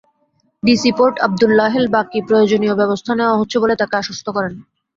DC port 0.63 1.15
Abdullah 1.19 1.67
Hel 1.75 1.85
Baki 1.95 2.19
প্রয়োজনীয় 2.27 2.73
ব্যবস্থা 2.77 3.11
নেওয়া 3.15 3.39
হচ্ছে 3.39 3.57
বলে 3.59 3.75
তাঁকে 3.77 3.95
আশ্বস্ত 3.97 4.27
করেন। 4.35 4.53